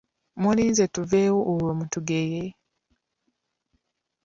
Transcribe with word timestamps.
Muliinze 0.41 0.85
tuveewo 0.93 1.39
olwo 1.53 1.71
mutugeye! 1.79 2.43